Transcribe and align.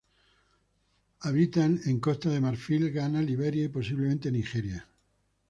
Habita 1.19 1.63
en 1.63 1.99
Costa 1.99 2.29
de 2.31 2.41
Marfil, 2.41 2.91
Ghana, 2.91 3.21
Liberia 3.21 3.65
y 3.65 3.69
posiblemente 3.69 4.31
Nigeria. 4.31 4.87